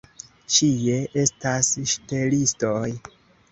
Ĉie 0.55 0.95
estas 1.25 1.71
ŝtelistoj. 1.93 2.83